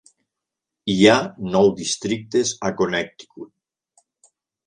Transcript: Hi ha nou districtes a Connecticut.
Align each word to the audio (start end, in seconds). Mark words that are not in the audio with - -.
Hi 0.93 0.95
ha 1.09 1.17
nou 1.55 1.69
districtes 1.81 2.53
a 2.69 2.71
Connecticut. 2.81 3.51